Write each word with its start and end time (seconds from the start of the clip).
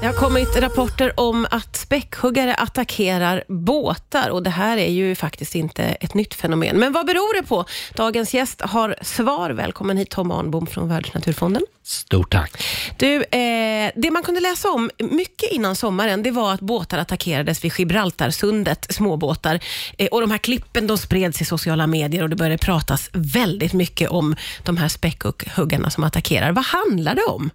Det 0.00 0.06
har 0.06 0.14
kommit 0.14 0.56
rapporter 0.56 1.20
om 1.20 1.46
att 1.50 1.76
späckhuggare 1.76 2.54
attackerar 2.54 3.44
båtar 3.48 4.30
och 4.30 4.42
det 4.42 4.50
här 4.50 4.76
är 4.76 4.90
ju 4.90 5.14
faktiskt 5.14 5.54
inte 5.54 5.82
ett 5.82 6.14
nytt 6.14 6.34
fenomen. 6.34 6.78
Men 6.78 6.92
vad 6.92 7.06
beror 7.06 7.42
det 7.42 7.48
på? 7.48 7.64
Dagens 7.94 8.34
gäst 8.34 8.60
har 8.60 8.96
svar. 9.02 9.50
Välkommen 9.50 9.96
hit 9.96 10.10
Tom 10.10 10.30
Arnbom 10.30 10.66
från 10.66 10.88
Världsnaturfonden. 10.88 11.62
Stort 11.82 12.32
tack. 12.32 12.64
Du, 12.96 13.16
eh, 13.16 13.92
det 13.96 14.10
man 14.10 14.22
kunde 14.22 14.40
läsa 14.40 14.70
om 14.70 14.90
mycket 14.98 15.52
innan 15.52 15.76
sommaren, 15.76 16.22
det 16.22 16.30
var 16.30 16.54
att 16.54 16.60
båtar 16.60 16.98
attackerades 16.98 17.64
vid 17.64 17.72
Gibraltarsundet, 17.78 18.86
småbåtar. 18.90 19.60
Eh, 19.98 20.06
och 20.06 20.20
de 20.20 20.30
här 20.30 20.38
klippen 20.38 20.86
de 20.86 20.98
spreds 20.98 21.40
i 21.40 21.44
sociala 21.44 21.86
medier 21.86 22.22
och 22.22 22.30
det 22.30 22.36
började 22.36 22.58
pratas 22.58 23.10
väldigt 23.12 23.72
mycket 23.72 24.10
om 24.10 24.36
de 24.62 24.76
här 24.76 24.88
späckhuggarna 24.88 25.90
som 25.90 26.04
attackerar. 26.04 26.52
Vad 26.52 26.64
handlar 26.64 27.14
det 27.14 27.24
om? 27.24 27.50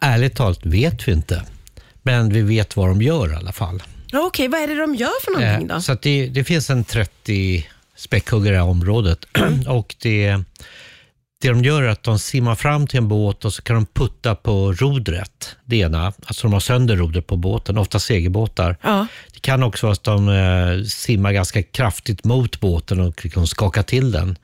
Ärligt 0.00 0.34
talat 0.36 0.66
vet 0.66 1.08
vi 1.08 1.12
inte, 1.12 1.42
men 2.02 2.28
vi 2.32 2.42
vet 2.42 2.76
vad 2.76 2.88
de 2.88 3.02
gör 3.02 3.32
i 3.32 3.36
alla 3.36 3.52
fall. 3.52 3.82
Ja, 4.12 4.26
Okej, 4.26 4.48
vad 4.48 4.60
är 4.60 4.66
det 4.66 4.74
de 4.80 4.94
gör 4.94 5.20
för 5.24 5.30
någonting 5.40 5.68
då? 5.68 5.74
Eh, 5.74 5.80
Så 5.80 5.92
att 5.92 6.02
det, 6.02 6.26
det 6.26 6.44
finns 6.44 6.70
en 6.70 6.84
30 6.84 7.66
späckhuggare 7.96 8.56
i 8.56 8.60
området 8.60 9.24
och 9.68 9.94
det, 10.02 10.36
det 11.40 11.48
de 11.48 11.64
gör 11.64 11.82
är 11.82 11.88
att 11.88 12.02
de 12.02 12.18
simmar 12.18 12.54
fram 12.54 12.86
till 12.86 12.98
en 12.98 13.08
båt 13.08 13.44
och 13.44 13.52
så 13.54 13.62
kan 13.62 13.76
de 13.76 13.86
putta 13.86 14.34
på 14.34 14.72
rodret, 14.72 15.56
det 15.64 15.76
ena. 15.76 16.12
Alltså 16.26 16.46
de 16.46 16.52
har 16.52 16.60
sönder 16.60 16.96
rodret 16.96 17.26
på 17.26 17.36
båten, 17.36 17.78
ofta 17.78 17.98
segelbåtar. 17.98 18.76
Ja. 18.82 19.06
Det 19.32 19.40
kan 19.40 19.62
också 19.62 19.86
vara 19.86 19.92
att 19.92 20.04
de 20.04 20.28
eh, 20.28 20.84
simmar 20.84 21.32
ganska 21.32 21.62
kraftigt 21.62 22.24
mot 22.24 22.60
båten 22.60 23.00
och 23.00 23.24
liksom 23.24 23.46
skakar 23.46 23.82
till 23.82 24.12
den. 24.12 24.38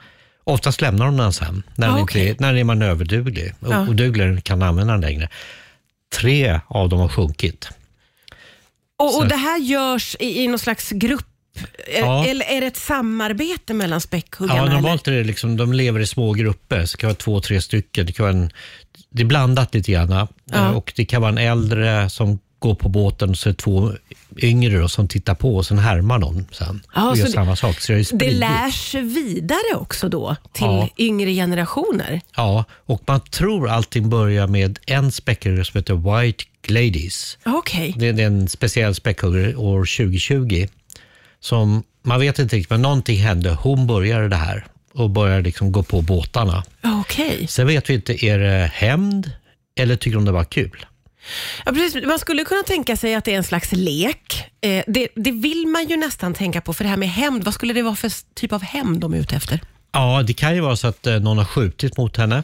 Oftast 0.45 0.80
lämnar 0.80 1.06
de 1.06 1.16
den 1.16 1.32
sen, 1.32 1.62
när, 1.74 1.88
Ah, 1.88 1.92
den 1.95 2.02
okej. 2.02 2.28
inte, 2.28 2.42
när 2.42 2.48
den 2.52 2.59
är 2.60 2.64
manöverduglig. 2.64 3.55
Ja. 3.60 3.80
Och 3.80 3.88
oduglig 3.88 4.45
kan 4.45 4.62
använda 4.62 4.92
den 4.92 5.00
längre. 5.00 5.28
Tre 6.20 6.60
av 6.69 6.88
dem 6.88 7.00
har 7.00 7.09
sjunkit. 7.09 7.69
Och, 8.98 9.19
och 9.19 9.28
det 9.28 9.36
här 9.36 9.59
görs 9.59 10.16
i, 10.20 10.42
i 10.42 10.48
någon 10.48 10.59
slags 10.59 10.91
grupp? 10.91 11.27
Eh, 11.89 12.00
Ja. 12.00 12.27
Eller 12.27 12.44
är 12.47 12.61
det 12.61 12.66
ett 12.66 12.77
samarbete 12.77 13.75
mellan 13.75 14.00
späckhuggarna? 14.00 14.58
Ja, 14.66 14.72
normalt 14.75 15.08
är 15.08 15.12
det 15.12 15.25
liksom, 15.25 15.56
de 15.56 15.72
lever 15.72 16.00
i 16.00 16.06
små 16.06 16.33
grupper, 16.33 16.86
så 16.86 16.97
det 16.97 17.00
kan 17.00 17.09
vara 17.09 17.16
två, 17.16 17.41
tre 17.41 17.61
stycken. 17.61 18.06
Det, 18.06 18.12
kan 18.12 18.25
vara 18.25 18.34
en, 18.36 18.50
det 19.11 19.22
är 19.22 19.27
blandat 19.27 19.75
lite 19.75 19.92
grann. 19.92 20.11
Ja. 20.11 20.28
Eh, 20.55 20.70
Och 20.70 20.92
det 20.97 21.05
kan 21.05 21.22
vara 21.22 21.33
en 21.33 21.38
äldre 21.38 22.11
som 22.11 22.38
går 22.59 22.75
på 22.75 22.88
båten 22.88 23.31
och 23.31 23.38
så 23.38 23.48
är 23.48 23.53
det 23.53 23.59
två 23.59 23.92
yngre 24.42 24.78
då, 24.78 24.88
som 24.88 25.08
tittar 25.08 25.34
på 25.34 25.56
och 25.56 25.66
sen 25.66 25.78
härmar 25.78 26.19
de 26.19 26.47
sen. 26.52 26.83
Ja, 26.94 27.11
och 27.11 27.16
gör 27.16 27.25
det- 27.25 27.30
samma 27.33 27.56
sak. 27.56 27.80
Så 27.80 27.92
det, 27.92 28.11
Det 28.12 28.30
lärs 28.30 28.94
vidare 28.94 29.75
också 29.75 30.08
då 30.08 30.36
till 30.52 30.64
Ja. 30.66 30.88
yngre 30.98 31.33
generationer? 31.34 32.20
Ja, 32.36 32.64
och 32.86 33.03
man 33.06 33.20
tror 33.20 33.69
allting 33.69 34.10
börjar 34.10 34.47
med 34.47 34.78
en 34.86 35.12
späckhuggare 35.12 35.64
som 35.64 35.78
heter 35.78 36.20
White 36.22 36.44
Gladys. 36.62 37.38
Okej. 37.44 37.94
Det, 37.98 38.12
det 38.12 38.22
är 38.22 38.27
en 38.27 38.48
speciell 38.48 38.94
späckhuggare 38.94 39.55
år 39.56 39.84
2020. 39.84 40.66
Som, 41.41 41.83
man 42.03 42.20
vet 42.20 42.38
inte 42.38 42.56
riktigt, 42.56 42.70
men 42.70 42.83
någonting 42.83 43.19
hände. 43.19 43.50
Hon 43.50 43.86
började 43.86 44.28
det 44.28 44.36
här 44.36 44.66
och 44.94 45.10
började 45.10 45.42
liksom 45.42 45.72
gå 45.72 45.83
på 45.83 46.00
båtarna. 46.03 46.64
Okej. 46.84 47.47
Sen 47.48 47.66
vet 47.66 47.91
vi 47.91 47.94
inte, 47.94 48.25
är 48.27 48.38
det 48.38 48.70
hämnd 48.75 49.30
eller 49.77 49.97
tycker 49.97 50.14
de 50.16 50.25
det 50.25 50.33
var 50.33 50.44
kul? 50.44 50.86
Ja, 51.67 51.73
precis. 51.73 52.05
Man 52.06 52.19
skulle 52.19 52.45
kunna 52.45 52.62
tänka 52.62 52.97
sig 52.97 53.15
att 53.15 53.25
det 53.25 53.33
är 53.33 53.37
en 53.37 53.45
slags 53.45 53.73
lek. 53.73 54.45
Eh, 54.61 54.84
det, 54.87 55.09
det 55.15 55.31
vill 55.33 55.67
man 55.67 55.89
ju 55.89 55.97
nästan 55.97 56.34
tänka 56.34 56.61
på, 56.61 56.73
för 56.75 56.84
det 56.84 56.91
här 56.91 56.97
med 56.97 57.09
hämnd, 57.11 57.45
vad 57.45 57.55
skulle 57.55 57.73
det 57.73 57.83
vara 57.83 57.97
för 57.97 58.11
typ 58.34 58.53
av 58.53 58.62
hämnd 58.62 59.01
de 59.01 59.15
är 59.15 59.19
ute 59.19 59.37
efter? 59.37 59.61
Ja, 59.93 60.23
det 60.27 60.33
kan 60.33 60.55
ju 60.55 60.61
vara 60.61 60.77
så 60.77 60.87
att 60.87 61.06
eh, 61.06 61.20
någon 61.20 61.39
har 61.39 61.45
skjutit 61.45 61.97
mot 61.97 62.17
henne. 62.17 62.37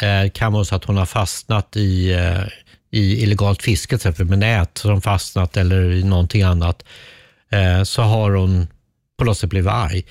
Eh, 0.00 0.22
Det 0.22 0.30
kan 0.34 0.52
vara 0.52 0.64
så 0.64 0.74
att 0.74 0.84
hon 0.84 0.96
har 0.96 1.06
fastnat 1.06 1.76
i, 1.76 2.12
eh, 2.12 2.42
i 2.90 3.22
illegalt 3.22 3.62
fiske, 3.62 3.88
till 3.98 4.08
exempel 4.08 4.26
med 4.26 4.38
nät 4.38 4.78
som 4.78 5.02
fastnat 5.02 5.56
eller 5.56 5.92
i 5.92 6.04
någonting 6.04 6.42
annat. 6.42 6.84
Eh, 7.52 7.82
Så 7.84 8.02
har 8.02 8.30
hon 8.30 8.66
på 9.18 9.24
något 9.24 9.38
sätt 9.38 9.50
blivit 9.50 9.70
arg. 9.70 10.04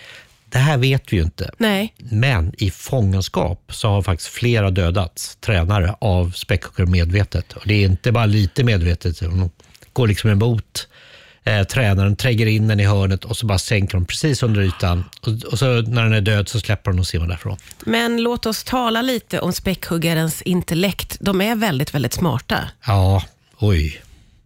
Det 0.54 0.60
här 0.60 0.78
vet 0.78 1.14
vi 1.14 1.18
ju 1.18 1.24
inte. 1.24 1.52
Nej. 1.58 1.94
Men 1.98 2.54
i 2.58 2.72
fångenskap 2.72 3.72
så 3.74 3.88
har 3.88 4.02
faktiskt 4.02 4.30
flera 4.30 4.72
dödats, 4.72 5.36
tränare, 5.36 5.96
av 6.00 6.32
späckhuggare 6.32 6.90
medvetet. 6.90 7.54
Och 7.54 7.64
det 7.66 7.74
är 7.74 7.86
inte 7.86 8.12
bara 8.12 8.26
lite 8.26 8.64
medvetet, 8.64 9.20
de 9.20 9.52
går 9.94 10.08
liksom 10.08 10.30
emot 10.30 10.88
eh, 11.44 11.64
tränaren, 11.64 12.16
tränger 12.16 12.46
in 12.46 12.68
den 12.68 12.80
i 12.80 12.86
hörnet 12.86 13.26
och 13.26 13.38
så 13.38 13.46
bara 13.46 13.60
sänker 13.60 13.94
de 13.94 14.06
precis 14.06 14.44
under 14.44 14.62
ytan. 14.62 15.04
Och, 15.22 15.52
och 15.52 15.60
så 15.60 15.66
när 15.66 16.04
den 16.04 16.14
är 16.14 16.22
död 16.22 16.50
så 16.50 16.60
släpper 16.60 16.92
de 16.92 17.00
och 17.00 17.08
simmar 17.08 17.28
därifrån. 17.28 17.58
Men 17.86 18.24
låt 18.24 18.46
oss 18.46 18.64
tala 18.64 19.02
lite 19.02 19.40
om 19.40 19.54
späckhuggarens 19.54 20.42
intellekt. 20.42 21.18
De 21.20 21.42
är 21.42 21.56
väldigt, 21.56 21.94
väldigt 21.94 22.14
smarta. 22.14 22.70
Ja, 22.86 23.24
oj. 23.58 24.02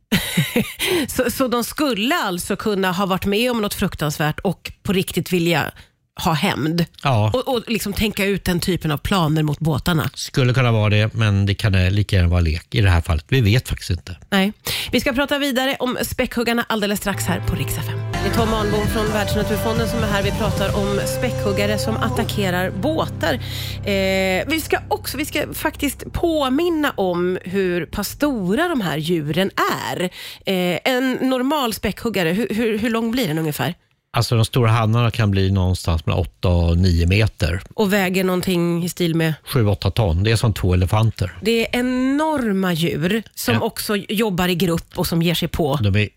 Så, 1.07 1.31
så 1.31 1.47
de 1.47 1.63
skulle 1.63 2.15
alltså 2.15 2.55
kunna 2.55 2.91
ha 2.91 3.05
varit 3.05 3.25
med 3.25 3.51
om 3.51 3.61
något 3.61 3.73
fruktansvärt 3.73 4.39
och 4.39 4.71
på 4.83 4.93
riktigt 4.93 5.33
vilja 5.33 5.71
ha 6.17 6.33
hämnd. 6.33 6.85
Ja, 7.03 7.31
Och, 7.33 7.55
och 7.55 7.63
liksom 7.67 7.93
tänka 7.93 8.25
ut 8.25 8.45
den 8.45 8.59
typen 8.59 8.91
av 8.91 8.97
planer 8.97 9.43
mot 9.43 9.59
båtarna. 9.59 10.09
skulle 10.13 10.53
kunna 10.53 10.71
vara 10.71 10.89
det, 10.89 11.13
men 11.13 11.45
det 11.45 11.53
kan 11.55 11.75
eh, 11.75 11.91
lika 11.91 12.15
gärna 12.15 12.29
vara 12.29 12.41
lek 12.41 12.75
i 12.75 12.81
det 12.81 12.89
här 12.89 13.01
fallet. 13.01 13.25
Vi 13.27 13.41
vet 13.41 13.67
faktiskt 13.69 13.89
inte. 13.89 14.17
Nej. 14.29 14.53
Vi 14.91 14.99
ska 14.99 15.13
prata 15.13 15.39
vidare 15.39 15.75
om 15.79 15.97
späckhuggarna 16.01 16.65
alldeles 16.69 16.99
strax 16.99 17.25
här 17.25 17.39
på 17.47 17.55
Rix 17.55 17.77
FM. 17.77 17.99
Det 18.23 18.29
är 18.29 18.33
Tom 18.33 18.53
Arnbom 18.53 18.87
från 18.87 19.05
Världsnaturfonden 19.13 19.87
som 19.87 19.99
är 19.99 20.07
här. 20.07 20.23
Vi 20.23 20.31
pratar 20.31 20.75
om 20.77 20.99
späckhuggare 21.17 21.77
som 21.77 21.97
attackerar 21.97 22.71
båtar. 22.71 23.33
Eh, 23.33 24.47
vi 24.47 24.61
ska 24.63 24.77
också 24.87 25.17
vi 25.17 25.25
ska 25.25 25.53
faktiskt 25.53 26.13
påminna 26.13 26.91
om 26.91 27.37
hur 27.43 27.85
pass 27.85 28.09
stora 28.09 28.67
de 28.67 28.81
här 28.81 28.97
djuren 28.97 29.51
är. 29.91 30.03
Eh, 30.45 30.79
en 30.83 31.11
normal 31.13 31.73
späckhuggare, 31.73 32.29
hur, 32.29 32.47
hur, 32.49 32.77
hur 32.77 32.89
lång 32.89 33.11
blir 33.11 33.27
den 33.27 33.37
ungefär? 33.37 33.73
Alltså 34.11 34.35
de 34.35 34.45
stora 34.45 34.71
hannarna 34.71 35.11
kan 35.11 35.31
bli 35.31 35.51
någonstans 35.51 36.05
mellan 36.05 36.19
8 36.19 36.49
och 36.49 36.77
9 36.77 37.07
meter. 37.07 37.61
Och 37.73 37.93
väger 37.93 38.23
någonting 38.23 38.83
i 38.83 38.89
stil 38.89 39.15
med 39.15 39.33
7-8 39.45 39.91
ton. 39.91 40.23
Det 40.23 40.31
är 40.31 40.35
som 40.35 40.53
två 40.53 40.73
elefanter. 40.73 41.31
Det 41.41 41.51
är 41.75 41.79
enorma 41.79 42.73
djur 42.73 43.23
som 43.35 43.53
Ja. 43.53 43.59
också 43.61 43.95
jobbar 43.95 44.47
i 44.47 44.55
grupp 44.55 44.85
och 44.95 45.07
som 45.07 45.21
ger 45.21 45.33
sig 45.33 45.47
på. 45.47 45.75
De 45.81 45.95
är, 45.95 46.09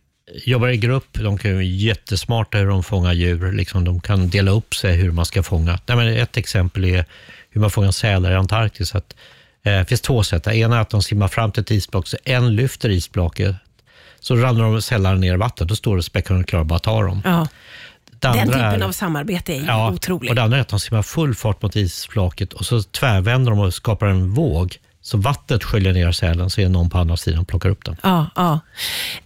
jobbar 0.44 0.68
i 0.68 0.76
grupp, 0.76 1.08
de 1.20 1.38
kan 1.38 1.52
vara 1.52 1.62
jättesmarta 1.62 2.58
hur 2.58 2.66
de 2.66 2.82
fångar 2.82 3.12
djur. 3.12 3.52
Liksom, 3.52 3.84
de 3.84 4.00
kan 4.00 4.28
dela 4.28 4.50
upp 4.50 4.74
sig 4.74 4.96
hur 4.96 5.10
man 5.12 5.24
ska 5.26 5.42
fånga. 5.42 5.78
Nej, 5.86 5.96
men 5.96 6.08
ett 6.16 6.36
exempel 6.36 6.84
är 6.84 7.04
hur 7.50 7.60
man 7.60 7.70
fångar 7.70 7.90
sälar 7.90 8.32
i 8.32 8.34
Antarktis. 8.34 8.94
Att, 8.94 9.16
eh, 9.64 9.72
det 9.72 9.84
finns 9.88 10.00
två 10.00 10.22
sätt. 10.22 10.44
Det 10.44 10.56
ena 10.56 10.76
är 10.76 10.80
att 10.80 10.90
de 10.90 11.02
simmar 11.02 11.28
fram 11.28 11.52
till 11.52 11.60
ett 11.60 11.70
isblock, 11.70 12.06
så 12.06 12.16
en 12.24 12.56
lyfter 12.56 12.88
isblocket, 12.90 13.56
så 14.20 14.36
ramlar 14.36 14.64
de 14.64 14.82
sällar 14.82 15.14
ner 15.16 15.34
i 15.34 15.36
vattnet. 15.36 15.68
Då 15.68 15.76
står 15.76 15.96
det 15.96 16.02
späckhuggaren 16.02 16.44
klar 16.44 16.60
att 16.60 16.66
bara 16.66 16.78
ta 16.78 17.02
dem. 17.02 17.22
Ja. 17.24 17.46
Den 18.18 18.46
typen 18.46 18.60
är- 18.60 18.82
av 18.84 18.92
samarbete 18.92 19.52
är 19.52 19.56
ju 19.60 19.64
Ja, 19.66 19.90
otrolig. 19.90 20.30
och 20.30 20.34
det 20.36 20.42
andra 20.42 20.56
är 20.56 20.60
att 20.60 20.68
de 20.68 20.80
simmar 20.80 21.02
full 21.02 21.34
fart 21.34 21.62
mot 21.62 21.76
isflaket 21.76 22.52
och 22.52 22.66
så 22.66 22.82
tvärvänder 22.82 23.50
de 23.50 23.58
och 23.60 23.74
skapar 23.74 24.06
en 24.06 24.30
våg. 24.30 24.76
Så 25.02 25.18
vattnet 25.18 25.64
sköljer 25.64 25.92
ner 25.92 26.12
sälen 26.12 26.50
så 26.50 26.60
är 26.60 26.64
det 26.64 26.70
någon 26.70 26.90
på 26.90 26.98
andra 26.98 27.16
sidan 27.16 27.40
och 27.40 27.48
plockar 27.48 27.68
upp 27.68 27.84
den. 27.84 27.96
Ja, 28.02 28.26
ja. 28.36 28.60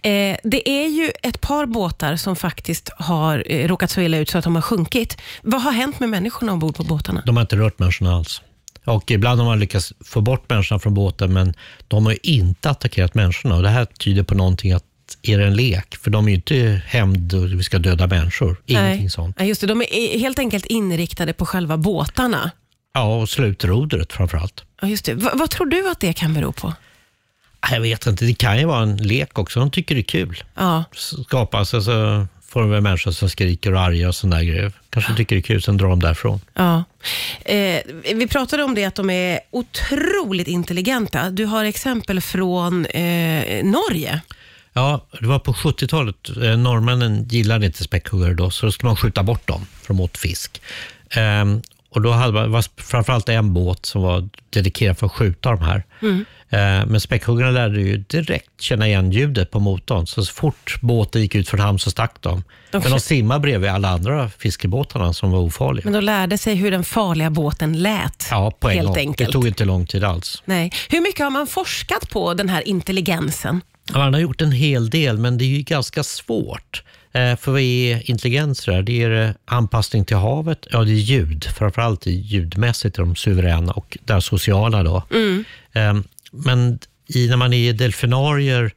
Eh, 0.09 0.37
det 0.43 0.69
är 0.69 0.87
ju 0.87 1.11
ett 1.23 1.41
par 1.41 1.65
båtar 1.65 2.15
som 2.15 2.35
faktiskt 2.35 2.89
har 2.97 3.43
eh, 3.51 3.67
råkat 3.67 3.91
så 3.91 4.01
illa 4.01 4.17
ut 4.17 4.29
så 4.29 4.37
att 4.37 4.43
de 4.43 4.55
har 4.55 4.61
sjunkit. 4.61 5.17
Vad 5.41 5.61
har 5.61 5.71
hänt 5.71 5.99
med 5.99 6.09
människorna 6.09 6.51
ombord 6.51 6.75
på 6.75 6.83
båtarna? 6.83 7.23
De 7.25 7.35
har 7.37 7.41
inte 7.41 7.55
rört 7.55 7.79
människorna 7.79 8.15
alls. 8.15 8.41
Och 8.85 9.11
ibland 9.11 9.39
har 9.39 9.45
man 9.47 9.59
lyckats 9.59 9.93
få 10.05 10.21
bort 10.21 10.49
människorna 10.49 10.79
från 10.79 10.93
båten, 10.93 11.33
men 11.33 11.53
de 11.87 12.05
har 12.05 12.11
ju 12.11 12.19
inte 12.21 12.69
attackerat 12.69 13.15
människorna. 13.15 13.55
Och 13.55 13.63
det 13.63 13.69
här 13.69 13.85
tyder 13.85 14.23
på 14.23 14.35
någonting 14.35 14.71
att 14.71 14.83
är 15.21 15.37
det 15.37 15.45
en 15.45 15.55
lek? 15.55 15.95
För 15.95 16.11
de 16.11 16.25
är 16.25 16.29
ju 16.29 16.35
inte 16.35 16.81
hämnd 16.85 17.33
och 17.33 17.51
vi 17.51 17.63
ska 17.63 17.79
döda 17.79 18.07
människor. 18.07 18.57
Ingenting 18.65 18.99
Nej. 19.01 19.09
sånt. 19.09 19.35
Ja, 19.39 19.45
just 19.45 19.61
det, 19.61 19.67
de 19.67 19.81
är 19.81 20.19
helt 20.19 20.39
enkelt 20.39 20.65
inriktade 20.65 21.33
på 21.33 21.45
själva 21.45 21.77
båtarna. 21.77 22.51
Ja, 22.93 23.21
och 23.21 23.29
slutrodret 23.29 24.13
framför 24.13 24.37
allt. 24.37 24.63
Ja, 24.81 24.87
just 24.87 25.05
det. 25.05 25.13
Va, 25.13 25.31
vad 25.33 25.49
tror 25.49 25.65
du 25.65 25.89
att 25.91 25.99
det 25.99 26.13
kan 26.13 26.33
bero 26.33 26.51
på? 26.51 26.73
Jag 27.71 27.81
vet 27.81 28.05
inte, 28.07 28.25
det 28.25 28.33
kan 28.33 28.59
ju 28.59 28.65
vara 28.65 28.83
en 28.83 28.97
lek 28.97 29.39
också. 29.39 29.59
De 29.59 29.71
tycker 29.71 29.95
det 29.95 30.01
är 30.01 30.03
kul. 30.03 30.43
Ja, 30.55 30.83
Skapas, 31.27 31.73
alltså, 31.73 32.27
får 32.47 32.61
de 32.61 32.69
väl 32.69 32.81
människor 32.81 33.11
som 33.11 33.29
skriker 33.29 33.73
och 33.73 33.79
är 33.79 33.83
arga 33.83 34.07
och 34.07 34.15
sådana 34.15 34.43
grejer. 34.43 34.71
Kanske 34.89 35.15
tycker 35.15 35.35
det 35.35 35.39
är 35.39 35.43
kul, 35.43 35.61
sen 35.61 35.77
drar 35.77 35.87
de 35.89 35.99
därifrån. 35.99 36.39
ja. 36.53 36.83
Eh, 37.45 37.81
vi 38.15 38.27
pratade 38.27 38.63
om 38.63 38.75
det 38.75 38.85
att 38.85 38.95
de 38.95 39.09
är 39.09 39.39
otroligt 39.51 40.47
intelligenta. 40.47 41.29
Du 41.29 41.45
har 41.45 41.65
exempel 41.65 42.21
från 42.21 42.85
eh, 42.85 43.63
Norge. 43.65 44.21
Ja, 44.73 45.05
det 45.19 45.27
var 45.27 45.39
på 45.39 45.53
70-talet. 45.53 46.29
Eh, 46.29 46.57
norrmännen 46.57 47.27
gillade 47.27 47.65
inte 47.65 47.83
späckhuggare 47.83 48.33
då, 48.33 48.49
så 48.51 48.65
då 48.65 48.71
skulle 48.71 48.87
man 48.87 48.95
skjuta 48.95 49.23
bort 49.23 49.47
dem 49.47 49.67
för 49.81 49.87
de 49.87 49.99
åt 49.99 50.17
fisk. 50.17 50.61
Ehm, 51.09 51.61
och 51.95 52.01
då 52.01 52.11
hade 52.11 52.33
man, 52.33 52.51
var 52.51 52.65
framförallt 52.81 53.29
en 53.29 53.53
båt 53.53 53.85
som 53.85 54.01
var 54.01 54.29
dedikerad 54.49 54.97
för 54.97 55.05
att 55.05 55.11
skjuta 55.11 55.49
de 55.51 55.61
här. 55.61 55.83
Eh, 56.49 56.85
men 56.85 57.01
späckhuggarna 57.01 57.51
lärde 57.51 57.81
ju 57.81 57.97
direkt 57.97 58.61
känna 58.61 58.87
igen 58.87 59.11
ljudet 59.11 59.51
på 59.51 59.59
motorn. 59.59 60.07
Så, 60.07 60.25
så 60.25 60.33
fort 60.33 60.77
båten 60.81 61.21
gick 61.21 61.35
ut 61.35 61.49
från 61.49 61.59
hamn 61.59 61.79
så 61.79 61.91
stack 61.91 62.15
de. 62.19 62.43
De 62.71 62.81
Men 62.81 62.91
de 62.91 62.99
simmade 62.99 63.39
bredvid 63.39 63.69
alla 63.69 63.89
andra 63.89 64.29
fiskebåtarna 64.29 65.13
som 65.13 65.31
var 65.31 65.39
ofarliga. 65.39 65.83
Men 65.83 65.93
de 65.93 66.01
lärde 66.01 66.37
sig 66.37 66.55
hur 66.55 66.71
den 66.71 66.83
farliga 66.83 67.29
båten 67.29 67.81
lät. 67.81 68.31
Mm. 68.31 68.43
Ja, 68.43 68.51
på 68.51 68.69
en 68.69 68.75
helt 68.75 68.87
gång. 68.87 68.97
enkelt. 68.97 69.29
Det 69.29 69.33
tog 69.33 69.47
inte 69.47 69.65
lång 69.65 69.85
tid 69.87 70.03
alls. 70.03 70.43
Nej. 70.45 70.71
Hur 70.89 71.01
mycket 71.01 71.19
har 71.23 71.31
man 71.31 71.47
forskat 71.47 72.09
på 72.09 72.33
den 72.33 72.49
här 72.49 72.67
intelligensen? 72.67 73.61
Ja, 73.93 73.97
Man 73.99 74.13
har 74.13 74.21
gjort 74.21 74.41
en 74.41 74.51
hel 74.51 74.89
del, 74.89 75.17
men 75.17 75.37
det 75.37 75.43
är 75.45 75.49
ju 75.57 75.61
ganska 75.61 76.03
svårt. 76.03 76.83
Eh, 77.15 77.35
För 77.35 77.51
vad 77.51 77.61
är 77.61 78.09
intelligens 78.09 78.65
där? 78.65 78.81
Det 78.81 79.03
är 79.03 79.27
eh, 79.27 79.31
anpassning 79.45 80.05
till 80.05 80.17
havet, 80.17 80.67
ja 80.71 80.83
det 80.83 80.91
är 80.91 80.95
ljud. 80.95 81.43
Framförallt 81.57 82.05
ljudmässigt 82.05 82.97
är 82.97 83.01
de 83.03 83.15
suveräna 83.15 83.71
och 83.71 83.97
där 84.05 84.19
sociala 84.19 84.83
då. 84.83 85.03
Eh, 85.73 85.93
Men 86.31 86.79
i, 87.07 87.27
när 87.27 87.37
man 87.37 87.53
är 87.53 87.57
i 87.69 87.71
delfinarier 87.73 88.71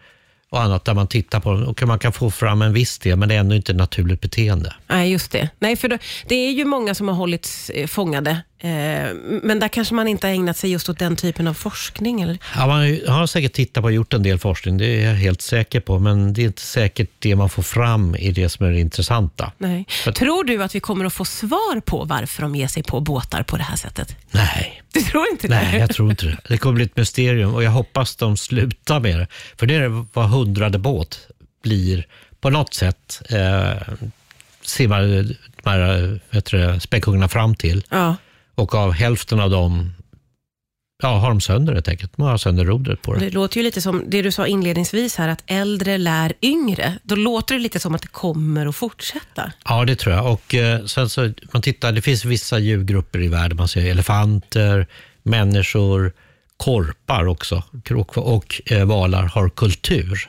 och 0.50 0.62
annat 0.62 0.85
där 0.85 0.94
man 0.94 1.06
tittar 1.06 1.40
på 1.40 1.52
dem, 1.52 1.64
och 1.64 1.82
man 1.82 1.99
kan 1.99 2.12
få 2.12 2.31
fram 2.31 2.62
en 2.62 2.73
viss 2.73 2.99
del, 2.99 3.17
men 3.19 3.29
det 3.29 3.35
är 3.35 3.38
ändå 3.40 3.55
inte 3.55 3.73
naturligt 3.73 4.20
beteende. 4.20 4.75
Nej, 4.87 5.11
just 5.12 5.32
det. 5.32 5.49
Nej, 5.58 5.76
för 5.76 5.88
det, 5.88 5.99
det 6.29 6.34
är 6.34 6.50
ju 6.52 6.64
många 6.64 6.94
som 6.94 7.08
har 7.08 7.14
hållits 7.14 7.70
eh, 7.70 7.87
fångade, 7.87 8.43
men 9.43 9.58
där 9.60 9.69
kanske 9.69 9.94
man 9.94 10.08
inte 10.08 10.26
har 10.26 10.34
ägnat 10.34 10.56
sig 10.56 10.70
just 10.70 10.88
åt 10.88 10.99
den 10.99 11.16
typen 11.16 11.46
av 11.49 11.55
forskning. 11.55 12.20
Eller? 12.20 12.38
Ja, 12.56 12.66
man 12.66 12.99
har 13.06 13.26
säkert 13.26 13.52
tittat 13.52 13.82
på 13.82 13.87
och 13.87 13.93
gjort 13.93 14.14
en 14.14 14.22
del 14.22 14.38
forskning, 14.38 14.78
det 14.78 14.87
är 14.87 15.08
jag 15.08 15.14
helt 15.14 15.43
säker 15.43 15.81
på, 15.81 15.99
men 15.99 16.32
det 16.32 16.43
är 16.43 16.46
inte 16.46 16.62
säkert 16.62 17.10
det 17.19 17.37
man 17.37 17.49
får 17.49 17.62
fram 17.62 18.14
är 18.19 18.32
det 18.32 18.49
som 18.49 18.66
är 18.66 18.70
det 18.70 18.81
intressanta. 18.81 19.52
Nej. 19.58 19.87
Tror 20.14 20.44
du 20.44 20.62
att 20.62 20.75
vi 20.75 20.81
kommer 20.81 21.05
att 21.05 21.12
få 21.12 21.25
svar 21.25 21.81
på 21.81 22.05
varför 22.05 22.43
de 22.43 22.56
ger 22.56 22.69
sig 22.69 22.82
på 22.82 23.00
båtar 23.00 23.43
på 23.43 23.56
det 23.56 23.62
här 23.62 23.76
sättet? 23.76 24.16
Nej, 24.31 24.82
Du 24.93 25.00
tror 25.00 25.25
inte 25.31 25.49
Nej, 25.49 25.69
det? 25.72 25.78
jag 25.78 25.90
tror 25.90 26.10
inte 26.10 26.26
det. 26.26 26.37
Det 26.49 26.58
kommer 26.58 26.75
bli 26.75 26.84
ett 26.84 26.96
mysterium 26.96 27.55
och 27.55 27.62
jag 27.62 27.70
hoppas 27.70 28.16
de 28.16 28.37
slutar 28.37 29.00
med 29.00 29.19
det. 29.19 29.26
För 29.56 29.66
det 29.66 29.75
är 29.75 30.06
vad 30.12 30.28
hundrade 30.31 30.78
båt 30.78 31.20
blir 31.62 32.06
på 32.40 32.50
något 32.50 32.75
sätt 32.75 33.22
eh, 33.31 33.88
simmar 34.62 35.02
de 35.62 36.20
här 36.31 36.78
späckhuggarna 36.78 37.28
fram 37.28 37.55
till. 37.55 37.84
Ja. 37.88 38.16
Och 38.58 38.75
av 38.75 38.93
hälften 38.93 39.40
av 39.40 39.50
dem 39.50 39.93
ja, 41.02 41.08
har 41.08 41.28
de 41.28 41.40
sönder 41.40 41.72
helt 41.72 41.88
enkelt. 41.88 42.12
De 42.16 42.22
har 42.22 42.38
sönder 42.38 42.64
rodret 42.64 43.02
på 43.02 43.14
det. 43.14 43.20
Det 43.20 43.31
låter 43.31 43.56
ju 43.56 43.62
lite 43.62 43.81
som 43.81 44.05
det 44.06 44.22
du 44.22 44.32
sa 44.32 44.46
inledningsvis 44.46 45.16
här, 45.16 45.28
att 45.28 45.43
äldre 45.46 45.99
lär 45.99 46.32
yngre. 46.43 46.99
Då 47.02 47.14
låter 47.14 47.55
det 47.55 47.60
lite 47.60 47.81
som 47.81 47.94
att 47.94 48.02
det 48.02 48.08
kommer 48.08 48.66
att 48.66 48.76
fortsätta. 48.76 49.52
Ja, 49.64 49.84
det 49.84 49.96
tror 49.96 50.14
jag. 50.14 50.32
Och 50.32 50.55
eh, 50.55 50.84
sen 50.84 51.08
så, 51.08 51.32
man 51.52 51.62
tittar, 51.62 51.93
det 51.93 52.02
finns 52.02 52.25
vissa 52.25 52.58
djurgrupper 52.58 53.22
i 53.22 53.28
världen. 53.28 53.56
Man 53.56 53.69
ser 53.69 53.90
elefanter, 53.90 54.87
människor, 55.22 56.12
korpar 56.56 57.26
också 57.26 57.62
och, 57.90 58.19
och 58.19 58.62
eh, 58.66 58.84
valar 58.84 59.22
har 59.22 59.49
kultur. 59.49 60.28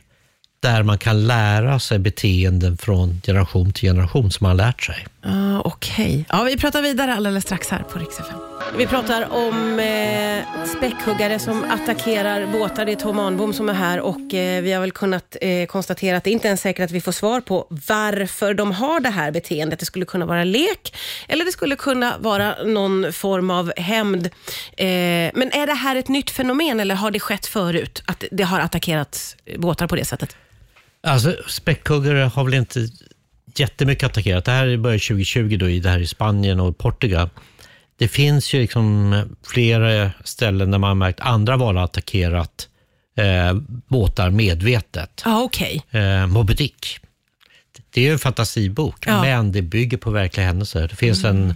Där 0.61 0.83
man 0.83 0.97
kan 0.97 1.27
lära 1.27 1.79
sig 1.79 1.99
beteenden 1.99 2.77
från 2.77 3.21
generation 3.25 3.73
till 3.73 3.89
generation 3.89 4.31
som 4.31 4.45
man 4.45 4.59
har 4.59 4.65
lärt 4.65 4.83
sig. 4.83 5.07
Ah, 5.21 5.59
Okej. 5.59 6.25
Ja, 6.29 6.43
vi 6.43 6.57
pratar 6.57 6.81
vidare 6.81 7.15
alldeles 7.15 7.43
strax 7.43 7.69
här 7.69 7.79
på 7.79 7.99
Rix 7.99 8.19
FM. 8.19 8.37
Vi 8.77 8.87
pratar 8.87 9.33
om 9.33 9.79
eh, 9.79 10.65
späckhuggare 10.77 11.39
som 11.39 11.63
attackerar 11.63 12.47
båtar. 12.47 12.85
Det 12.85 12.91
är 12.91 12.95
Tom 12.95 13.19
Arnbom 13.19 13.53
som 13.53 13.69
är 13.69 13.73
här 13.73 13.99
och 13.99 14.33
eh, 14.33 14.61
vi 14.61 14.71
har 14.71 14.81
väl 14.81 14.91
kunnat 14.91 15.35
eh, 15.41 15.65
konstatera 15.65 16.17
att 16.17 16.23
det 16.23 16.31
inte 16.31 16.47
är 16.47 16.49
ens 16.49 16.61
säkert 16.61 16.85
att 16.85 16.91
vi 16.91 17.01
får 17.01 17.11
svar 17.11 17.41
på 17.41 17.67
varför 17.69 18.53
de 18.53 18.71
har 18.71 18.99
det 18.99 19.09
här 19.09 19.31
beteendet. 19.31 19.79
Det 19.79 19.85
skulle 19.85 20.05
kunna 20.05 20.25
vara 20.25 20.43
lek 20.43 20.95
eller 21.27 21.45
det 21.45 21.51
skulle 21.51 21.75
kunna 21.75 22.17
vara 22.17 22.63
någon 22.63 23.13
form 23.13 23.51
av 23.51 23.73
hämnd. 23.77 24.25
Eh, 24.77 24.85
men 25.33 25.51
är 25.51 25.67
det 25.67 25.73
här 25.73 25.95
ett 25.95 26.07
nytt 26.07 26.29
fenomen 26.29 26.79
eller 26.79 26.95
har 26.95 27.11
det 27.11 27.19
skett 27.19 27.45
förut? 27.45 28.03
Att 28.05 28.23
det 28.31 28.43
har 28.43 28.59
attackerat 28.59 29.35
båtar 29.57 29.87
på 29.87 29.95
det 29.95 30.05
sättet? 30.05 30.35
Alltså, 31.03 31.35
späckhuggare 31.47 32.17
har 32.19 32.43
väl 32.43 32.53
inte 32.53 32.87
jättemycket 33.55 34.03
attackerat. 34.03 34.45
Det 34.45 34.51
här 34.51 34.77
började 34.77 34.99
2020 34.99 35.57
då, 35.59 35.69
i, 35.69 35.79
det 35.79 35.89
här 35.89 35.99
i 35.99 36.07
Spanien 36.07 36.59
och 36.59 36.77
Portugal. 36.77 37.29
Det 37.97 38.07
finns 38.07 38.53
ju 38.53 38.59
liksom 38.61 39.15
flera 39.47 40.11
ställen 40.23 40.71
där 40.71 40.77
man 40.77 40.87
har 40.87 40.95
märkt 40.95 41.19
andra 41.19 41.57
valar 41.57 41.83
attackerat 41.83 42.67
eh, 43.17 43.53
båtar 43.87 44.29
medvetet. 44.29 45.21
Ja, 45.25 45.41
okej. 45.41 45.81
Eh, 45.91 46.27
Moby 46.27 46.53
Dick. 46.53 46.99
Det 47.93 48.01
är 48.01 48.05
ju 48.05 48.11
en 48.11 48.19
fantasibok, 48.19 49.03
Ja. 49.07 49.21
men 49.21 49.51
det 49.51 49.61
bygger 49.61 49.97
på 49.97 50.11
verkliga 50.11 50.45
händelser. 50.45 50.87
Det 50.87 50.95
finns 50.95 51.23
en 51.23 51.55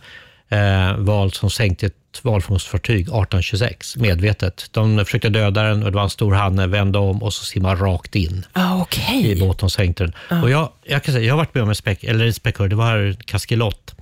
eh, 0.49 0.97
val 0.97 1.31
som 1.31 1.49
sänkte 1.49 1.85
ett 1.85 1.95
valfångstfartyg 2.23 3.01
1826 3.01 3.97
medvetet. 3.97 4.67
De 4.71 5.05
försökte 5.05 5.29
döda 5.29 5.63
den 5.63 5.83
och 5.83 5.91
det 5.91 5.95
var 5.95 6.03
en 6.03 6.09
stor 6.09 6.33
hanne, 6.33 6.67
vände 6.67 6.97
om 6.99 7.23
och 7.23 7.33
så 7.33 7.45
simmade 7.45 7.81
rakt 7.81 8.15
in 8.15 8.45
Ja, 8.53 8.79
i 8.79 8.81
okej. 8.81 9.35
båten 9.39 9.65
och 9.65 9.71
sänkte 9.71 10.03
den. 10.29 10.43
Och 10.43 10.49
jag, 10.49 10.69
jag, 10.83 11.03
kan 11.03 11.13
säga, 11.13 11.25
jag 11.25 11.33
har 11.33 11.37
varit 11.37 11.53
med 11.53 11.63
om 11.63 11.69
en 11.69 11.75
späck, 11.75 12.03
eller 12.03 12.25
en 12.25 12.33
späckhugg, 12.33 12.69
det 12.69 12.75
var 12.75 13.15
kaskelott. 13.25 13.95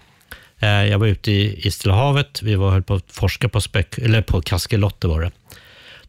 Eh, 0.60 0.70
jag 0.70 1.00
var 1.00 1.08
ute 1.08 1.32
i, 1.32 1.68
i 1.68 1.72
Stilla 1.72 1.96
havet, 1.96 2.42
vi 2.42 2.56
var 2.56 2.72
höll 2.72 2.84
på 2.84 2.94
att 2.94 3.06
forska 3.12 3.50
på, 3.50 3.62
späck, 3.62 3.98
eller 3.98 4.22
på 4.22 4.42
kaskelotter 4.42 5.08
var 5.08 5.22
det. 5.22 5.32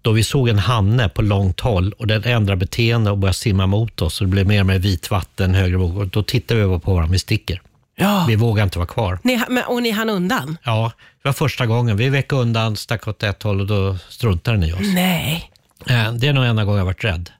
Då 0.02 0.12
vi 0.12 0.22
såg 0.24 0.48
en 0.48 0.58
hanne 0.58 1.08
på 1.08 1.22
långt 1.22 1.60
håll 1.60 1.92
och 1.92 2.06
den 2.06 2.24
ändrade 2.24 2.56
beteende 2.58 3.10
och 3.10 3.18
började 3.18 3.34
simma 3.34 3.66
mot 3.66 4.02
oss 4.02 4.20
och 4.20 4.26
det 4.26 4.30
blev 4.30 4.46
mer 4.46 4.60
och 4.60 4.66
mer 4.66 4.78
vitvatten, 4.78 5.54
högre 5.54 5.76
vågor. 5.76 6.04
Då 6.12 6.22
tittade 6.22 6.66
vi 6.66 6.78
på 6.80 6.94
varandra, 6.94 7.12
vi 7.12 7.18
sticker. 7.18 7.60
Ja. 8.02 8.24
Vi 8.28 8.36
vågar 8.36 8.64
inte 8.64 8.78
vara 8.78 8.86
kvar. 8.88 9.18
Ni, 9.22 9.42
men, 9.48 9.64
och 9.64 9.82
ni 9.82 9.90
hann 9.90 10.10
undan? 10.10 10.56
Ja, 10.62 10.92
det 11.22 11.28
var 11.28 11.32
första 11.32 11.66
gången. 11.66 11.96
Vi 11.96 12.08
vek 12.08 12.32
undan, 12.32 12.76
stack 12.76 13.08
åt 13.08 13.22
ett 13.22 13.42
håll 13.42 13.60
och 13.60 13.66
då 13.66 13.96
struntade 14.08 14.56
den 14.56 14.68
i 14.68 14.72
oss. 14.72 14.78
Nej. 14.94 15.50
Eh, 15.86 16.12
Det 16.12 16.28
är 16.28 16.32
nog 16.32 16.44
enda 16.44 16.64
gången 16.64 16.78
jag 16.78 16.84
varit 16.84 17.04
rädd. 17.04 17.30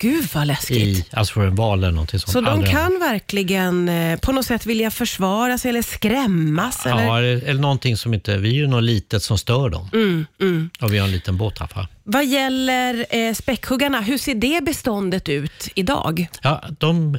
Gud 0.00 0.28
vad 0.34 0.46
läskigt. 0.46 0.78
I, 0.78 1.04
alltså 1.12 1.34
för 1.34 1.46
en 1.46 1.54
val 1.54 1.78
eller 1.78 1.90
någonting 1.92 2.20
sånt. 2.20 2.32
Så 2.32 2.40
de 2.40 2.46
Aldrig 2.50 2.70
kan 2.70 2.98
verkligen 3.00 3.88
eh, 3.88 4.18
på 4.18 4.32
något 4.32 4.46
sätt 4.46 4.66
vilja 4.66 4.90
försvara 4.90 5.58
sig 5.58 5.68
eller 5.68 5.82
skrämmas? 5.82 6.86
Eller? 6.86 7.02
Ja, 7.04 7.18
eller, 7.18 7.44
eller 7.48 7.60
någonting 7.60 7.96
som 7.96 8.14
inte... 8.14 8.36
Vi 8.38 8.48
är 8.48 8.54
ju 8.54 8.66
något 8.66 8.82
litet 8.82 9.22
som 9.22 9.38
stör 9.38 9.68
dem. 9.70 9.90
Mm, 9.92 10.26
mm. 10.40 10.70
Och 10.80 10.92
vi 10.94 10.98
har 10.98 11.06
en 11.06 11.12
liten 11.12 11.36
båt 11.36 11.58
här. 11.58 11.68
va? 11.74 11.88
Vad 12.04 12.26
gäller 12.26 13.06
eh, 13.10 13.34
späckhuggarna, 13.34 14.00
hur 14.00 14.18
ser 14.18 14.34
det 14.34 14.64
beståndet 14.64 15.28
ut 15.28 15.68
idag? 15.74 16.26
Ja, 16.42 16.64
de, 16.78 17.18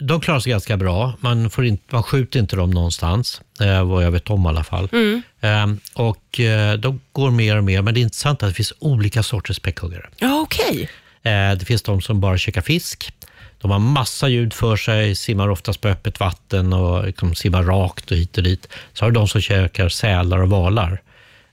de 0.00 0.20
klarar 0.20 0.40
sig 0.40 0.50
ganska 0.50 0.76
bra. 0.76 1.14
Man, 1.20 1.50
får 1.50 1.64
inte, 1.64 1.84
man 1.90 2.02
skjuter 2.02 2.40
inte 2.40 2.56
dem 2.56 2.70
någonstans, 2.70 3.42
eh, 3.60 3.84
vad 3.84 4.04
jag 4.04 4.10
vet 4.10 4.30
om 4.30 4.46
i 4.46 4.48
alla 4.48 4.64
fall. 4.64 4.88
Mm. 4.92 5.22
Eh, 5.40 5.66
och 5.94 6.40
eh, 6.40 6.74
De 6.78 7.00
går 7.12 7.30
mer 7.30 7.56
och 7.56 7.64
mer, 7.64 7.82
men 7.82 7.94
det 7.94 8.00
är 8.00 8.02
intressant 8.02 8.42
att 8.42 8.48
det 8.48 8.54
finns 8.54 8.72
olika 8.78 9.22
sorters 9.22 9.56
späckhuggare. 9.56 10.08
Ja, 10.18 10.40
okej. 10.40 10.90
Eh, 11.22 11.52
det 11.58 11.64
finns 11.64 11.82
de 11.82 12.00
som 12.00 12.20
bara 12.20 12.38
käkar 12.38 12.60
fisk. 12.60 13.12
De 13.58 13.70
har 13.70 13.78
massa 13.78 14.28
ljud 14.28 14.52
för 14.52 14.76
sig, 14.76 15.14
simmar 15.14 15.48
oftast 15.48 15.80
på 15.80 15.88
öppet 15.88 16.20
vatten 16.20 16.72
och 16.72 17.06
liksom 17.06 17.34
simmar 17.34 17.62
rakt 17.62 18.10
och 18.10 18.16
hit 18.16 18.36
och 18.36 18.44
dit. 18.44 18.68
Så 18.92 19.04
har 19.04 19.10
du 19.10 19.14
de 19.14 19.28
som 19.28 19.40
käkar 19.40 19.88
sälar 19.88 20.38
och 20.42 20.50
valar. 20.50 21.02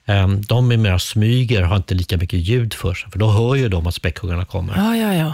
Eh, 0.05 0.27
de 0.27 0.71
är 0.71 0.77
mera 0.77 0.99
smyger, 0.99 1.61
har 1.61 1.75
inte 1.75 1.93
lika 1.93 2.17
mycket 2.17 2.39
ljud 2.39 2.73
för 2.73 2.93
sig, 2.93 3.11
för 3.11 3.19
då 3.19 3.31
hör 3.31 3.55
ju 3.55 3.69
de 3.69 3.87
att 3.87 3.95
späckhuggarna 3.95 4.45
kommer. 4.45 4.77
Ja, 4.77 4.95
ja, 4.95 5.13
ja. 5.13 5.33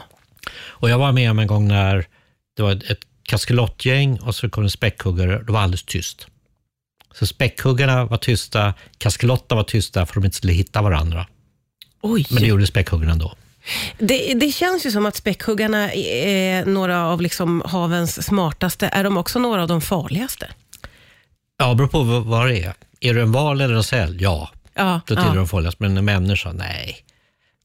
Och 0.67 0.89
jag 0.89 0.97
var 0.97 1.11
med 1.11 1.31
om 1.31 1.39
en 1.39 1.47
gång 1.47 1.67
när 1.67 2.05
det 2.55 2.63
var 2.63 2.71
ett 2.71 2.99
kaskelottgäng 3.23 4.19
och 4.19 4.35
så 4.35 4.49
kom 4.49 4.63
en 4.63 4.69
späckhuggare 4.69 5.43
det 5.43 5.51
var 5.51 5.59
alldeles 5.59 5.83
tyst. 5.83 6.27
Så 7.13 7.27
späckhuggarna 7.27 8.05
var 8.05 8.17
tysta, 8.17 8.73
kaskelotterna 8.97 9.55
var 9.55 9.63
tysta 9.63 10.05
för 10.05 10.11
att 10.11 10.23
de 10.23 10.25
inte 10.25 10.37
skulle 10.37 10.53
hitta 10.53 10.81
varandra. 10.81 11.27
Oj. 12.01 12.25
Men 12.29 12.41
det 12.41 12.47
gjorde 12.47 12.67
späckhuggarna 12.67 13.11
ändå. 13.11 13.35
Det, 13.99 14.33
det 14.33 14.51
känns 14.51 14.85
ju 14.85 14.91
som 14.91 15.05
att 15.05 15.15
späckhuggarna 15.15 15.93
är 15.93 16.65
några 16.65 17.05
av 17.05 17.21
liksom 17.21 17.63
havens 17.65 18.25
smartaste. 18.25 18.87
Är 18.87 19.03
de 19.03 19.17
också 19.17 19.39
några 19.39 19.61
av 19.61 19.67
de 19.67 19.81
farligaste? 19.81 20.47
Ja, 21.57 21.69
det 21.69 21.75
beror 21.75 21.87
på 21.87 22.03
vad, 22.03 22.23
vad 22.23 22.47
det 22.47 22.63
är. 22.63 22.73
Är 22.99 23.13
du 23.13 23.21
en 23.21 23.31
val 23.31 23.61
eller 23.61 23.75
en 23.75 23.83
säl? 23.83 24.21
Ja, 24.21 24.49
Ja, 24.75 25.01
då 25.07 25.15
tillhör 25.15 25.29
ja. 25.29 25.35
de 25.35 25.47
farligast. 25.47 25.79
Men 25.79 25.97
en 25.97 26.05
människa? 26.05 26.51
Nej. 26.51 27.05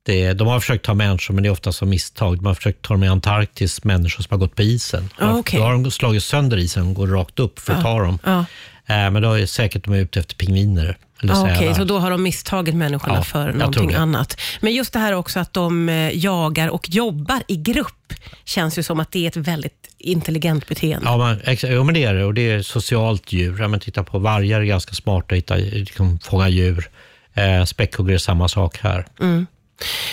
Det 0.03 0.33
de 0.33 0.49
har 0.49 0.61
försökt 0.61 0.85
ta 0.85 0.95
människor, 0.95 1.35
men 1.35 1.43
det 1.43 1.49
är 1.49 1.51
ofta 1.51 1.73
som 1.73 1.89
misstag. 1.89 2.37
De 2.37 2.47
har 2.47 2.55
försökt 2.55 2.83
ta 2.83 3.05
i 3.05 3.09
Antarktis, 3.09 3.85
människor 3.85 4.23
som 4.23 4.31
har 4.31 4.39
gått 4.39 4.57
på 4.57 4.63
isen. 4.63 5.09
Ja, 5.19 5.39
okej. 5.39 5.61
Då 5.61 5.67
har 5.67 5.73
de 5.73 5.91
slagit 5.91 6.23
sönder 6.23 6.57
isen 6.57 6.87
och 6.87 6.95
går 6.95 7.07
rakt 7.07 7.39
upp 7.39 7.59
för 7.59 7.73
att 7.73 7.83
ta 7.83 8.01
dem. 8.01 8.19
Ja. 8.25 8.39
Eh, 8.87 9.11
men 9.11 9.23
då 9.23 9.33
är 9.33 9.47
säkert 9.47 9.85
de 9.85 9.95
är 9.95 9.99
ute 9.99 10.21
efter 10.21 10.35
pingviner 10.35 10.97
eller 11.23 11.33
Ja, 11.35 11.41
sälar. 11.41 11.57
Okej, 11.57 11.75
så 11.75 11.85
då 11.85 11.99
har 11.99 12.11
de 12.11 12.23
misstagit 12.23 12.75
människorna 12.75 13.15
Ja, 13.15 13.23
för 13.23 13.53
någonting 13.53 13.95
annat. 13.95 14.41
Men 14.61 14.73
just 14.73 14.93
det 14.93 14.99
här 14.99 15.13
också 15.13 15.41
att 15.41 15.53
de 15.53 15.89
eh, 15.89 16.17
jagar 16.19 16.69
och 16.69 16.91
jobbar 16.91 17.43
i 17.49 17.57
grupp 17.57 18.13
känns 18.45 18.79
ju 18.79 18.83
som 18.83 19.01
att 19.01 19.13
det 19.13 19.25
är 19.25 19.29
ett 19.29 19.37
väldigt 19.37 19.89
intelligent 19.99 20.69
beteende. 20.69 21.07
Ja, 21.09 21.17
man, 21.17 21.41
jo, 21.63 21.85
men 21.85 21.95
det 21.95 22.05
är 22.05 22.15
det. 22.15 22.25
Och 22.25 22.35
det 22.35 22.51
är 22.51 22.63
socialt 22.63 23.33
djur. 23.33 23.57
Ja, 23.61 23.69
men 23.69 23.81
titta 23.81 24.05
på 24.05 24.19
vargar 24.19 24.61
är 24.61 24.65
ganska 24.65 24.95
smarta 24.95 25.35
att 25.35 25.39
hitta, 25.39 25.55
liksom, 25.57 26.19
fånga 26.19 26.49
djur. 26.49 26.91
Eh, 27.35 27.65
späckhuggare 27.65 28.17
är 28.17 28.19
samma 28.19 28.49
sak 28.49 28.79
här. 28.79 29.07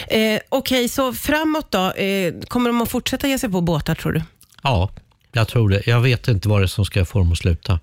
Eh, 0.08 0.40
Okej, 0.50 0.90
så 0.90 1.14
framåt 1.14 1.72
då? 1.72 1.92
Eh, 1.92 2.34
kommer 2.48 2.70
de 2.70 2.82
att 2.82 2.90
fortsätta 2.90 3.28
ge 3.28 3.40
sig 3.40 3.50
på 3.52 3.62
båtar 3.62 3.96
tror 3.96 4.12
du? 4.12 4.22
Ja, 4.64 4.90
jag 5.32 5.48
tror 5.48 5.70
det. 5.70 5.88
Jag 5.88 6.02
vet 6.02 6.28
inte 6.28 6.50
vad 6.50 6.62
det 6.62 6.66
är 6.66 6.68
som 6.68 6.86
ska 6.86 7.06
få 7.06 7.20
dem 7.20 7.32
att 7.32 7.38
sluta. 7.38 7.80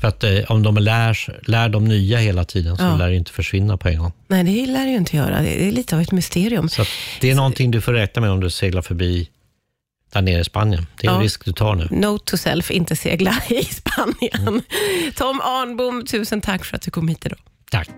För 0.00 0.08
att 0.08 0.24
eh, 0.24 0.38
om 0.48 0.62
de 0.62 0.76
lär, 0.76 1.40
lär 1.50 1.68
de 1.68 1.84
nya 1.84 2.18
hela 2.18 2.44
tiden 2.44 2.76
så 2.76 2.82
Ja. 2.84 2.96
lär 2.96 3.08
det 3.10 3.16
inte 3.16 3.32
försvinna 3.32 3.76
på 3.76 3.88
en 3.88 3.98
gång. 3.98 4.12
Nej, 4.28 4.44
det 4.44 4.66
lär 4.72 4.84
det 4.84 4.90
ju 4.90 4.96
inte 4.96 5.16
göra. 5.16 5.42
Det 5.42 5.68
är 5.68 5.72
lite 5.72 5.94
av 5.96 6.00
ett 6.02 6.12
mysterium. 6.12 6.68
Så 6.68 6.84
det 7.20 7.30
är 7.30 7.34
någonting 7.34 7.70
du 7.70 7.80
får 7.80 7.92
räkna 7.92 8.22
med 8.22 8.30
om 8.30 8.40
du 8.40 8.50
seglar 8.50 8.82
förbi 8.82 9.28
där 10.12 10.22
nere 10.22 10.40
i 10.40 10.44
Spanien. 10.44 10.86
Det 11.00 11.06
är 11.06 11.10
en 11.10 11.16
Ja. 11.16 11.22
risk 11.24 11.44
du 11.44 11.52
tar 11.52 11.74
nu. 11.74 11.88
Note 11.90 12.30
to 12.30 12.36
self, 12.36 12.70
inte 12.70 12.96
segla 12.96 13.36
i 13.48 13.64
Spanien. 13.64 14.62
Tom 15.16 15.40
Arnbom, 15.40 16.06
tusen 16.06 16.40
tack 16.40 16.64
för 16.64 16.76
att 16.76 16.82
du 16.82 16.90
kom 16.90 17.08
hit 17.08 17.26
idag. 17.26 17.38
Tack. 17.70 17.88